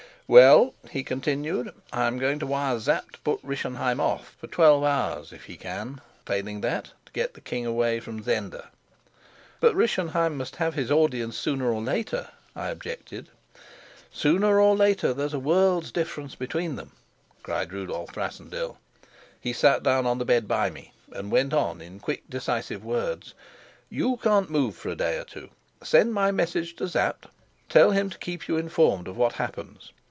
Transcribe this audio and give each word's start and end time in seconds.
"Well," 0.33 0.73
he 0.89 1.03
continued, 1.03 1.73
"I 1.91 2.07
am 2.07 2.17
going 2.17 2.39
to 2.39 2.47
wire 2.47 2.75
to 2.75 2.79
Sapt 2.79 3.15
to 3.15 3.19
put 3.19 3.43
Rischenheim 3.43 3.99
off 3.99 4.33
for 4.39 4.47
twelve 4.47 4.81
hours 4.81 5.33
if 5.33 5.43
he 5.43 5.57
can; 5.57 5.99
failing 6.25 6.61
that, 6.61 6.91
to 7.05 7.11
get 7.11 7.33
the 7.33 7.41
king 7.41 7.65
away 7.65 7.99
from 7.99 8.23
Zenda." 8.23 8.69
"But 9.59 9.75
Rischenheim 9.75 10.37
must 10.37 10.55
have 10.55 10.73
his 10.75 10.89
audience 10.89 11.35
sooner 11.37 11.69
or 11.73 11.81
later," 11.81 12.29
I 12.55 12.69
objected. 12.69 13.27
"Sooner 14.13 14.57
or 14.57 14.73
later 14.73 15.13
there's 15.13 15.33
the 15.33 15.37
world's 15.39 15.91
difference 15.91 16.35
between 16.35 16.77
them!" 16.77 16.93
cried 17.43 17.73
Rudolf 17.73 18.15
Rassendyll. 18.15 18.77
He 19.37 19.51
sat 19.51 19.83
down 19.83 20.05
on 20.05 20.17
the 20.17 20.23
bed 20.23 20.47
by 20.47 20.69
me, 20.69 20.93
and 21.11 21.29
went 21.29 21.53
on 21.53 21.81
in 21.81 21.99
quick, 21.99 22.23
decisive 22.29 22.85
words: 22.85 23.33
"You 23.89 24.15
can't 24.15 24.49
move 24.49 24.77
for 24.77 24.87
a 24.87 24.95
day 24.95 25.17
or 25.17 25.25
two. 25.25 25.49
Send 25.83 26.13
my 26.13 26.31
message 26.31 26.77
to 26.77 26.87
Sapt. 26.87 27.25
Tell 27.67 27.91
him 27.91 28.09
to 28.09 28.17
keep 28.17 28.47
you 28.47 28.55
informed 28.55 29.09
of 29.09 29.17
what 29.17 29.33
happens. 29.33 29.91